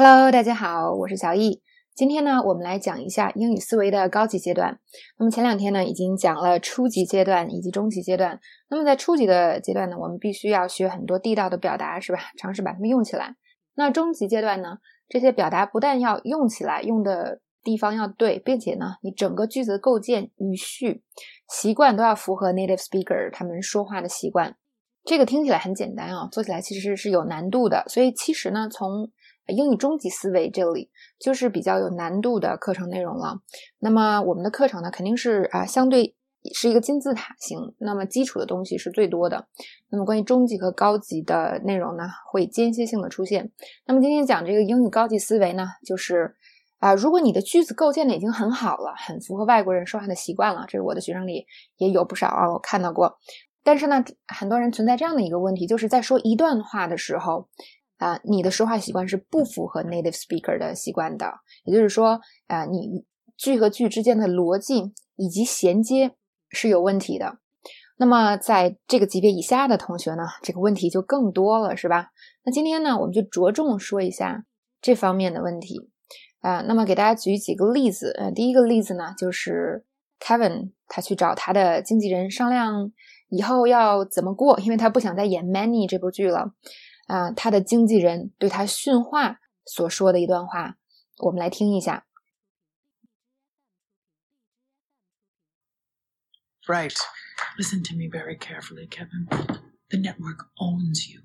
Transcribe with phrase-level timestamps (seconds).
[0.00, 1.60] Hello，大家好，我是小易。
[1.92, 4.78] 今天呢，我们来讲一下英语思维的高级阶段。
[5.18, 8.38] 那么前两天呢，已经讲了初级阶段以及中级阶段。
[8.70, 12.20] 那么在初级的阶段呢，我们必须要学很多地道的表达，是吧？
[12.38, 13.34] 尝试把它们用起来。
[13.74, 14.78] 那中级阶段呢，
[15.08, 21.02] 这些表达不但要用起来，用的地方要对，并且呢，你整个句子的构建、语序、
[21.48, 24.54] 习惯都要符合 native speaker 他们说话的习惯。
[25.04, 27.82] 这个听起来很简单啊，做起来其实是有难度的。
[27.88, 29.10] 所以其实呢，从
[29.48, 33.40] 英语中级思维这里就是比较有难度的课程内容了。
[33.78, 36.14] 那么我们的课程呢，肯定是啊，相对
[36.54, 37.58] 是一个金字塔型。
[37.78, 39.48] 那么基础的东西是最多的。
[39.90, 43.50] 那么关于中级和高级的内容呢，会间歇性的出现。
[43.86, 46.36] 那么今天讲这个英语高级思维呢，就是
[46.78, 51.46] 啊，如果你的句子构建的已经很好了，很符合外国人说话的习惯了，这是我的学生里
[51.78, 53.18] 也有不少啊，我看到过。
[53.64, 57.48] 但是呢，很多人存在这样的一个问题，就是在说一段话的时候。
[57.98, 61.32] 啊，你的说话习惯是不符合 native speaker 的习惯的，
[61.64, 63.04] 也就是说，啊，你
[63.36, 66.16] 句和句之间的逻辑以及衔接
[66.48, 67.38] 是有问题的。
[68.00, 72.10] 那么，在这个级别以下的同学呢，这个问题就更多了，是吧？
[72.44, 74.44] 那今天呢，我们就着重说一下
[74.80, 75.90] 这方面的问题。
[76.40, 78.14] 啊，那么给大家举几个例子。
[78.16, 79.84] 呃，第一个例子呢，就是
[80.20, 82.92] Kevin 他去找他的经纪人商量
[83.28, 86.52] 以后要怎么过，因为他不想再演 Many 这部剧了。
[87.07, 90.77] 啊，他的经纪人对他训话所说的一段话，
[91.17, 92.05] 我们来听一下。
[96.67, 96.95] Right.
[97.57, 99.27] Listen to me very carefully, Kevin.
[99.89, 101.21] The network owns you.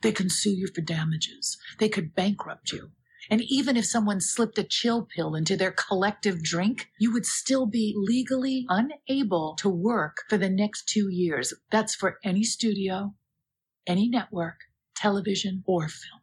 [0.00, 1.58] They can sue you for damages.
[1.78, 2.90] They could bankrupt you.
[3.30, 7.66] And even if someone slipped a chill pill into their collective drink, you would still
[7.66, 11.52] be legally unable to work for the next two years.
[11.70, 13.14] That's for any studio,
[13.86, 14.64] any network,
[14.95, 16.21] television or film。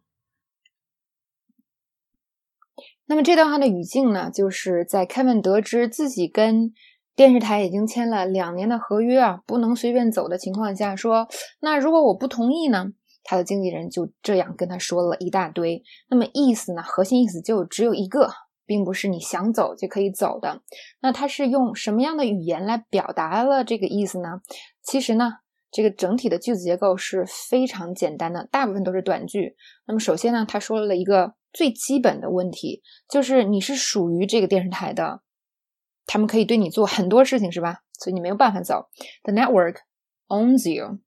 [3.06, 6.72] 那么这段话的语境呢，就是在 Kevin 得知自己跟
[7.16, 12.92] 电视台已经签了两年的合约啊，不能随便走的情况下，说那如果我不同意呢？
[13.24, 15.82] 他的经纪人就这样跟他说了一大堆。
[16.08, 18.30] 那么意思呢，核心意思就只有一个，
[18.64, 20.62] 并不是你想走就可以走的。
[21.00, 24.40] 那他是用什么样的语言来表达了这个意思呢？
[24.82, 25.38] 其实呢。
[25.70, 29.56] 这个整体的句子结构是非常简单的，大部分都是短句。
[29.86, 35.22] 那么首先呢，他说了一个最基本的问题，就是你是属于这个电视台的，
[36.06, 37.82] 他们可以对你做很多事情，是吧？
[37.98, 38.88] 所以你没有办法走。
[39.22, 39.76] The network
[40.28, 40.98] owns you.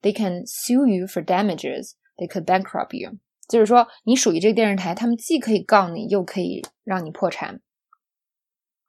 [0.00, 1.92] They can sue you for damages.
[2.16, 3.18] They could bankrupt you.
[3.48, 7.60] 就是说，你属于这个电视台，他们既可以告你，又可以让你破产。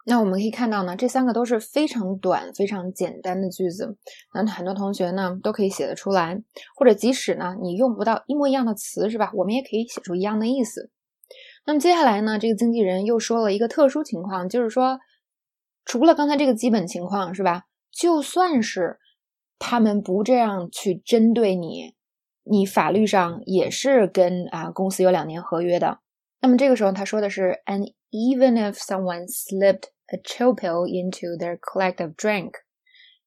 [0.10, 3.96] 那我们可以看到呢，这三个都是非常短、非常简单的句子。
[4.34, 6.42] 那很多同学呢都可以写得出来，
[6.76, 9.32] 或者即使呢你用不到一模一样的词，是吧？
[9.36, 10.90] 我们也可以写出一样的意思。
[11.68, 15.00] 那么接下来呢，这个经纪人又说了一个特殊情况，就是说，
[15.86, 17.66] 除了刚才这个基本情况，是吧？
[17.92, 18.98] 就算是
[19.60, 21.94] 他们不这样去针对你，
[22.44, 26.00] 你法律上也是跟啊公司有两年合约的。
[26.42, 32.55] 那么这个时候他说的是 an even if someone slipped a chill pill into their collective drink,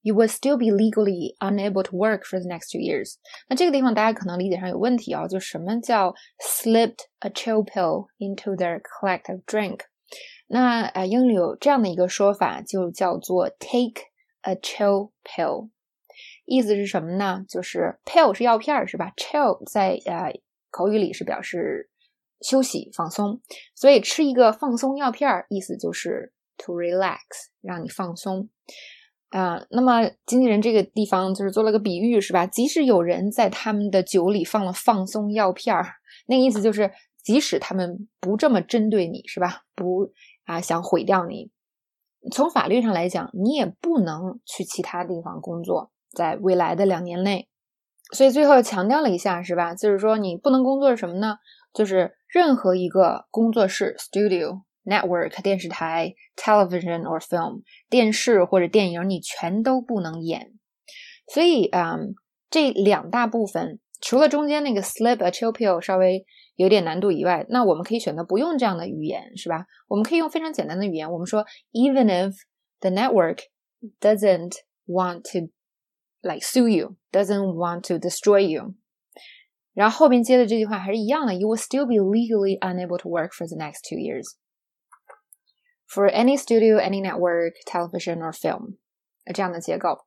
[0.01, 3.15] you would still be legally unable to work for the next two years。
[3.49, 9.81] 那这个地方大家可能理解上有问题啊，就什么叫 slipped a chill pill into their collective drink？
[10.47, 14.03] 那呃，英语有这样的一个说法，就叫做 take
[14.41, 15.69] a chill pill。
[16.45, 17.43] 意思是什么呢？
[17.49, 19.11] 就是 pill 是药片儿，是吧？
[19.17, 20.33] chill 在呃
[20.69, 21.89] 口语里是表示
[22.39, 23.41] 休息放松，
[23.75, 26.31] 所以吃一个放松药片儿，意思就是
[26.64, 27.18] to relax，
[27.60, 28.48] 让你放松
[29.30, 29.64] 啊。
[29.70, 32.46] 那么经纪人这个地方就是做了个比喻，是吧？
[32.46, 35.86] 即使有人在他们的酒里放了放松药片儿，
[36.26, 36.92] 那个意思就是，
[37.22, 39.62] 即使他们不这么针对你，是吧？
[39.74, 40.12] 不
[40.44, 41.50] 啊，想毁掉你，
[42.30, 47.48] 从法律上来讲，你也不能去其他地方工作，在未来的两年内。
[48.12, 49.74] 所以最后强调了一下，是吧？
[49.74, 51.38] 就是说你不能工作是什么呢？
[51.72, 54.62] 就是任何一个工作室 （studio）。
[54.83, 60.53] Network 电视台，television or film 电视或者电影，你全都不能演。
[61.33, 62.15] 所以，嗯，
[62.49, 66.25] 这两大部分，除了中间那个 slip a chill pill 稍微
[66.55, 69.65] 有点难度以外，那我们可以选择不用这样的语言，是吧？
[69.89, 72.33] 我们可以用非常简单的语言，我们说，even if
[72.79, 73.39] the network
[73.99, 74.53] doesn't
[74.85, 75.51] want to
[76.21, 78.73] like sue you，doesn't want to destroy you，
[79.73, 84.25] 然后后边接的这句话还是一样的，you will still be legally unable to work for the next two years。
[85.92, 88.76] For any studio, any network, television or film，
[89.34, 89.98] 这样的结构。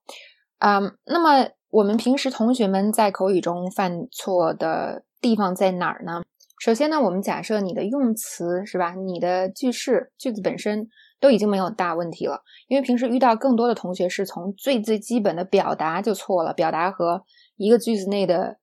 [0.59, 6.23] 嗯，那么我们平时同学们在口语中犯错的地方在哪儿呢？
[6.59, 10.87] 首先呢，我们假设你的用词是吧，你的句式句子本身
[11.19, 17.23] 都已经没有大问题了，因为平时遇到更多的同学是从最最基本的表达就错了，表达和
[17.57, 18.57] 一个句子内的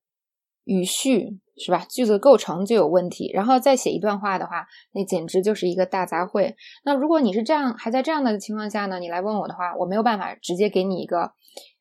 [0.65, 6.55] 语序是吧，句子构成就有问题，然后再写一段话的话，那简直就是一个大杂烩。
[6.85, 11.33] 那如果你是这样，还在这样的情况下呢，你来问我的话，我没有办法直接给你一个。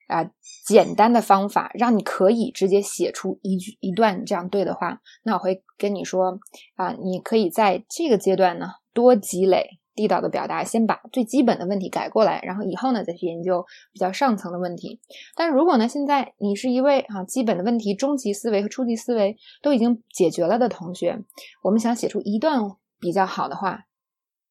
[0.07, 0.29] 啊，
[0.65, 6.37] 简单的方法让你可以直接写出一句一段这样对的话，那我会跟你说
[6.75, 14.99] 啊，你可以在这个阶段呢多积累地道的表达，先把最基本的问题改过来，然后以后呢再去研究比较上层的问题。
[15.35, 21.19] 但如果呢现在你是一位啊基本的问题、中级思维和初级思维都已经解决了的同学，
[21.63, 22.61] 我们想写出一段
[22.99, 23.85] 比较好的话，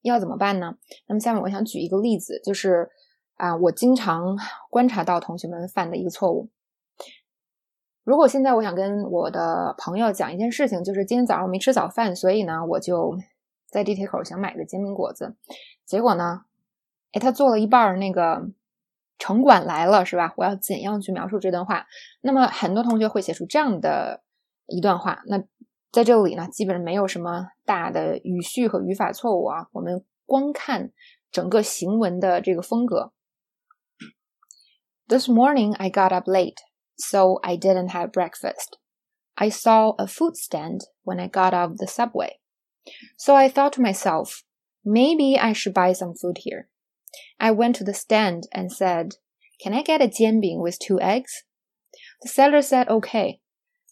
[0.02, 0.74] 要怎么办呢？
[1.06, 2.88] 那么下面我想举一个例子，就是。
[3.40, 4.36] 啊，我经常
[4.68, 6.50] 观察到同学们犯的一个错误。
[8.04, 13.16] 如果现在我想跟我的朋友讲一件事情，就是今天早上我没吃早饭，所以呢，我就
[13.70, 15.36] 在地铁口想买个煎饼果子。
[15.86, 16.42] 结果呢，
[17.12, 18.50] 哎，他做了一半，那个
[19.18, 20.34] 城管来了，是吧？
[20.36, 21.86] 我要怎样去描述这段话？
[22.20, 24.22] 那么很多同学会写出这样的
[24.66, 25.22] 一段话。
[25.26, 25.42] 那
[25.92, 29.68] 在这里呢，基本上没有什么大的语序和语法错误啊。
[29.72, 30.90] 我们光看
[31.30, 33.12] 整个行文的这个风格。
[35.08, 36.58] This morning I got up late,
[36.96, 38.78] so I didn't have breakfast.
[39.34, 42.39] I saw a food stand when I got off the subway.
[43.16, 44.44] So I thought to myself,
[44.84, 46.68] maybe I should buy some food here.
[47.38, 49.16] I went to the stand and said,
[49.62, 51.44] Can I get a jianbing with two eggs?
[52.22, 53.40] The seller said okay.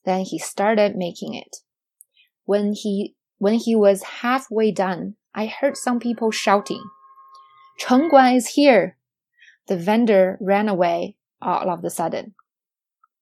[0.05, 1.56] Then he started making it.
[2.44, 6.82] When he when he was halfway done, I heard some people shouting,
[7.79, 8.96] Cheng Guan is here!
[9.69, 12.35] The vendor ran away all of the sudden。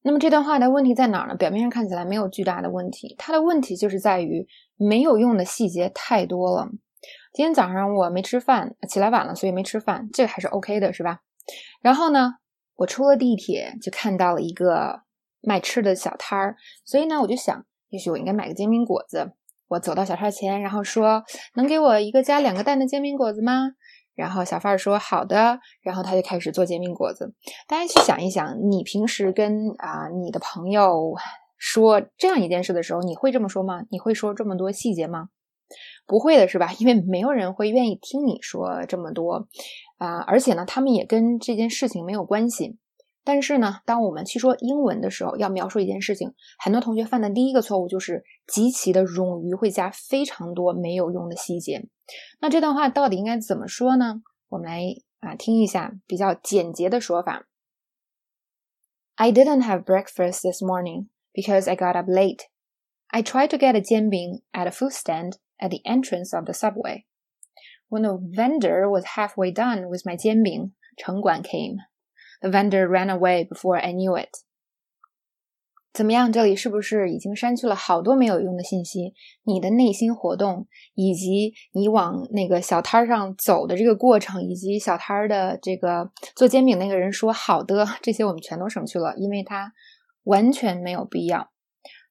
[0.07, 1.35] 那么这段话的问题在哪儿呢？
[1.35, 6.69] 表面上看起来没有巨大的问题，它的问题就是在于没有用的细节太多了。
[7.33, 11.19] 今天早上我没吃饭，起来晚了，所以没吃饭，这个还是 OK 的，是吧？
[11.81, 12.35] 然后呢，
[12.77, 15.01] 我出了地铁就看到了一个
[15.41, 16.55] 卖吃的小摊儿，
[16.85, 19.33] 所以呢，我就想，也许我应该买个煎饼果子。
[19.67, 21.25] 我走到小摊前，然后说
[21.55, 23.71] ：“能给我一个加两个蛋的煎饼果子吗？”
[24.17, 27.33] 然后小贩儿说好的，然后他就开始做煎饼果子。
[27.67, 31.13] 大家去想一想，你平时跟啊你的朋友
[31.55, 33.83] 说这样一件事的时候，你会这么说吗？
[33.91, 35.29] 你会说这么多细节吗？
[36.07, 36.73] 不会的是吧？
[36.79, 39.47] 因为没有人会愿意听你说这么多
[39.97, 42.77] 啊，而且呢，他们也跟这件事情没有关系。
[43.23, 51.85] 但是呢，当我们去说英文的时候，要描述一件事情，很多同学犯的第一个错误就是极其的冗余，会加非常多没有用的细节。
[52.40, 54.22] 那这段话到底应该怎么说呢？
[54.48, 54.82] 我们来
[55.20, 57.46] 啊听一下比较简洁的说法。
[59.14, 62.46] I didn't have breakfast this morning because I got up late.
[63.08, 66.54] I tried to get a 煎饼 at a food stand at the entrance of the
[66.54, 67.04] subway.
[67.88, 71.76] When the vendor was halfway done with my 煎饼，城管 came.
[72.40, 74.30] The vendor ran away before I knew it.
[75.97, 76.31] 怎么样？
[76.31, 79.15] 这里是不是已经删去了好多没有用的信息？
[79.45, 89.73] 你的内心活动，以及你往那个小摊儿上走的这个过程，以及小摊儿的这个做煎饼那个人说“好的”，这些我们全都省去了，因为它
[90.25, 91.49] 完全没有必要。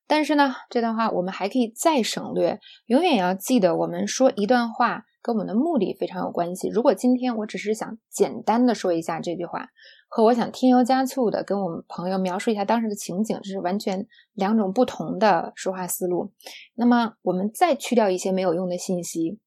[0.08, 2.58] 但是呢，这段话我们还可以再省略。
[2.86, 5.04] 永远要记得，我们说一段话。
[5.22, 6.68] 跟我们的目的非常有关系。
[6.68, 9.70] 如果今天我只是想简单的说一下这句话，
[10.08, 16.32] 和我想添油加醋的跟我们朋友描述一下当时的情景，这是完全两种不同的说话思路。
[16.74, 19.38] 那么我们再去掉一些没有用的信息，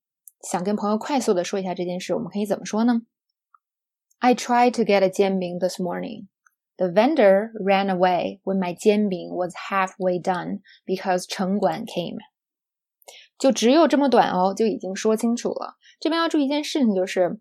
[0.41, 3.01] 想跟朋友快速的说一下这件事，我们可以怎么说呢
[4.19, 6.27] ？I tried to get a 煎饼 this morning.
[6.77, 12.17] The vendor ran away when my 煎饼 was halfway done because 城管 came.
[13.37, 15.75] 就只有这么短哦，就已经说清楚了。
[15.99, 17.39] 这边要注意一件事情，就是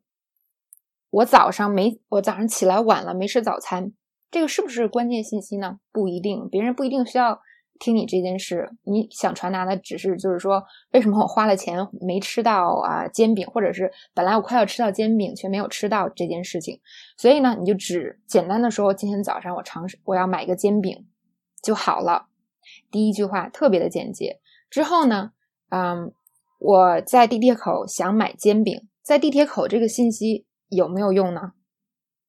[1.11, 3.93] 我早上没，我早上起来晚了，没吃早餐，
[4.31, 5.79] 这个是不是关键信息呢？
[5.93, 7.41] 不一定，别人不一定需要
[7.79, 8.71] 听你这件事。
[8.85, 10.63] 你想传达的只是，就是说，
[10.93, 16.81] 为什么我花了钱没吃到啊煎饼，或者是本来我快要吃到煎饼却没有吃到这件事情。
[17.17, 21.07] 所以呢，你就只简单的说，今天早上我尝试我要买一个煎饼
[21.63, 22.27] 就好了。
[22.91, 25.33] 第一句话特别的简洁，之后呢？
[25.71, 26.13] 嗯，
[26.59, 31.53] 我在地铁口想买煎饼，在地铁口这个信息有没有用呢？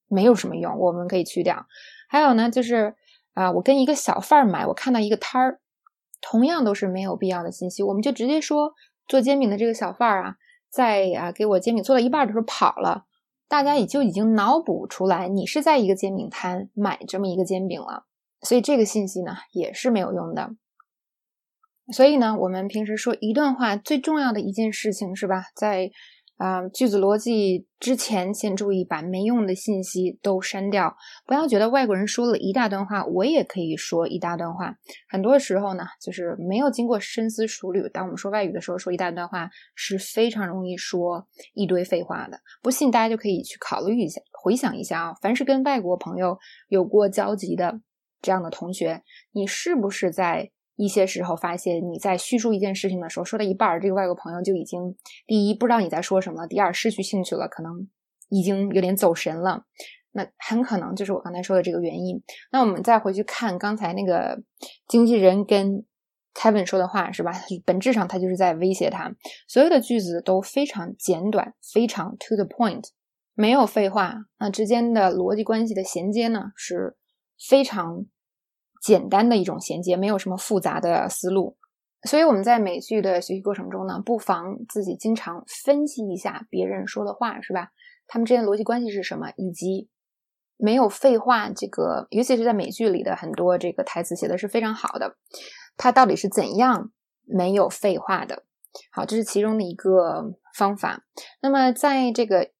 [0.08, 1.68] 没有什么用，我们可以去掉。
[2.08, 2.96] 还有呢，就是
[3.34, 5.62] 啊，我跟一个小贩儿买，我看到一个摊儿，
[6.20, 8.74] 同样都是没有必要的信息，我们就直接说
[9.08, 10.36] 做煎饼的这个小贩儿啊，
[10.70, 13.06] 在啊给我煎饼做到一半的时候跑了，
[13.48, 18.06] 大家也就已经脑补出来你是在一个煎饼摊买这么一个煎饼了，
[18.42, 20.56] 所以这个信息呢也是没有用的。
[21.92, 25.92] 所以呢，我们平时说一段话最重要的一件事情是吧，在
[26.40, 30.96] 啊句子逻辑之前，先注意把没用的信息都删掉。
[31.26, 34.74] 不要觉得外国人说了一大段话，我也可以说一大段话。
[35.10, 37.90] 很多时候呢，就是没有经过深思熟虑。
[37.90, 42.40] 当我们说外语的时候，说一大段话是非常容易说一堆废话的。
[42.62, 46.38] 不信，大家就可以去考虑一下，回想一下啊，凡是跟外国朋友
[46.70, 47.82] 有过交集的
[48.22, 49.04] 这样的同学，
[49.34, 50.52] 你是不是在？
[50.80, 54.96] 一些时候发现你在叙述一件事情的时候，说到一半，这个外国朋友就已经
[55.28, 57.90] 第一不知道你在说什么了，第二失去兴趣了，可能
[58.30, 59.66] 已经有点走神了。
[60.14, 62.24] 那很可能就是我刚才说的这个原因。
[62.54, 64.42] 那我们再回去看刚才那个
[64.88, 65.84] 经纪人跟
[66.34, 67.34] Kevin 说的话，是吧？
[67.66, 69.14] 本质上他就是在威胁他。
[69.50, 72.86] 所有的句子都非常简短，非常 to the point，
[73.34, 74.16] 没有废话。
[74.40, 76.96] 那之间的逻辑关系的衔接呢，是
[77.50, 78.06] 非常。
[78.82, 81.58] 简单的一种衔接，没有什么复杂的思路，
[82.04, 87.72] 所以我们在美剧的学习过程中呢，不妨自己经常分析一下别人说的话，是吧？
[88.08, 89.32] 他们之间的逻辑关系是什么？
[89.36, 89.90] 以及
[90.56, 95.18] 没有废话，这个尤其是在美剧里的很多这个台词写的是非常好的，
[95.76, 96.92] 它到底是怎样
[97.26, 98.44] 没有废话的？
[98.92, 101.04] 好，这是其中的一个方法。
[101.42, 102.52] 那么在这个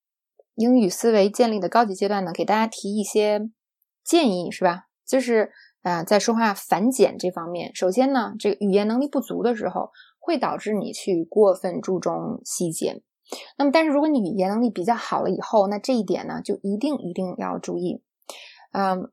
[0.56, 3.50] 英语思维建立的高级阶段呢，给大家提一些
[4.04, 4.88] 建议，是吧？
[5.08, 5.54] 就是。
[5.82, 13.02] 啊，在说话繁简这方面，首先呢，这个语言能力不足的时候，会导致你去过分注重细节。
[13.58, 18.04] 那么，但是如果你语言能力比较好了以后，那这一点呢，就一定一定要注意。
[18.74, 19.10] 嗯，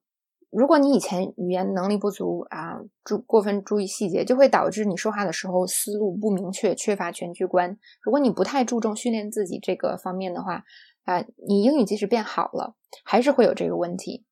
[0.50, 7.78] 如果你以前语言能力不足啊，注过分注意细节，就会导致你说话的时候思路不明确，缺乏全局观。
[8.02, 10.64] 如果你不太注重训练自己这个方面的话，
[11.04, 14.25] 啊，你英语即使变好了，还是会有这个问题。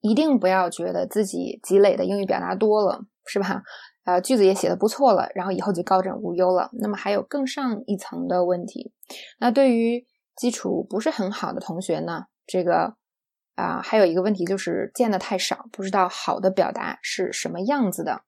[0.00, 3.62] 一定不要觉得自己积累的英语表达多了，是吧？
[4.04, 6.70] 呃，句子也写的不错了，然后以后就高枕无忧了。
[6.72, 8.92] 那么还有更上一层的问题。
[9.38, 12.94] 那对于基础不是很好的同学呢，这个
[13.56, 18.22] 啊，还有一个问题就是见的太少，不知道好的表达是什么样子的。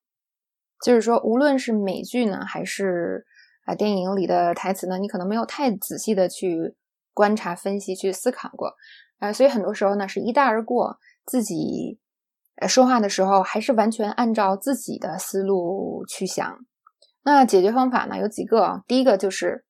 [0.85, 3.25] 就是说，无论是美剧呢，还是
[3.64, 6.76] 啊电影里的台词呢，你可能没有太仔细的去
[7.14, 8.75] 观察、分析、去思考过
[9.19, 10.99] 啊，所以很多时候呢是一带而过。
[11.25, 11.99] 自己
[12.57, 16.59] 呃说话的时候，还是完全按照自己的思路去想。
[17.25, 19.64] 那解决方法呢有几个，第一个就是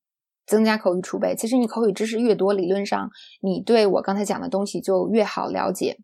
[0.47, 1.35] 增加口语储备。
[1.37, 3.11] 其实你口语知识越多，理论上
[3.43, 5.99] 你对我刚才讲的东西就越好了解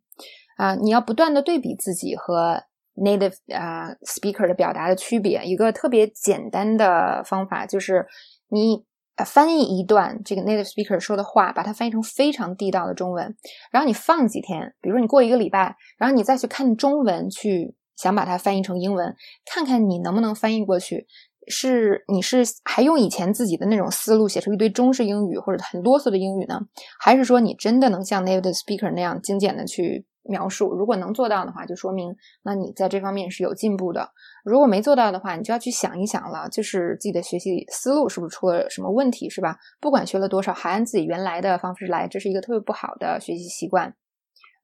[0.56, 0.74] 啊。
[0.74, 2.62] 你要不断的对比自己和
[2.94, 5.44] native 啊 speaker 的表达的区别。
[5.44, 8.06] 一个特别简单的方法就是
[8.48, 8.87] 你。
[9.24, 13.36] 翻译一段这个 native speaker 说的话，把它翻译成非常地道的中文，
[13.70, 21.06] 然后你放几天，比如说你过一个礼拜，然后你再去看中文，去想把它翻译成英文，看看你能不能翻译过去。
[21.50, 26.60] 是你是还用以前自己的那种思路写出一堆中式英语或者很啰嗦的英语呢，
[27.00, 30.04] 还是说你真的能像 native speaker 那样精简的去？
[30.28, 34.10] 描述，如果能做到的话，就说明那你在这方面是有进步的。
[34.44, 39.56] 如果没做到的话，你就要去想一想了，就是自己的学习思路是不是出了什么问题，是吧？
[39.80, 43.94] 不管学了多少，还按自己原来的方式来，这是一个特别不好的学习习惯。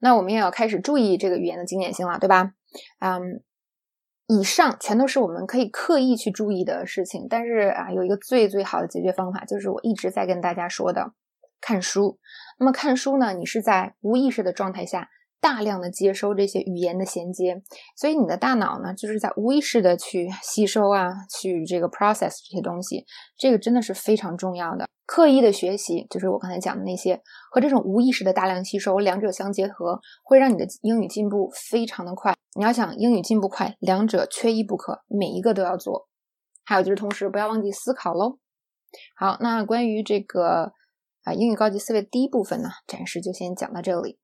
[0.00, 2.52] 那我们也要开始注意这个语言的经典性了，对吧？
[3.00, 3.42] 嗯，
[4.26, 11.12] 以上全都是我们可以刻意去注意的事情，但是啊，有一个最最好的解决方法，就是我一直在跟大家说的，
[11.60, 12.18] 看书。
[12.58, 15.08] 那么看书呢，你是在无意识的状态下。
[15.40, 17.62] 大量的接收这些语言的衔接，
[17.96, 23.04] 所以你的大脑呢，就是在无意识的去吸收啊，去这个 process 这些东西，
[23.36, 24.86] 这个真的是非常重要的。
[25.06, 32.34] 刻意的学习，就是我刚才讲的那些，和这种无意识的大量吸收，两者相结合，会让你的英语进步非常的快。
[32.56, 36.08] 你要想英语进步快，两者缺一不可，每一个都要做。
[36.64, 38.38] 还有就是，同时不要忘记思考喽。
[39.14, 40.72] 好，那关于这个
[41.24, 44.18] 啊英语高级思维第一部分呢，暂时就先讲到这里。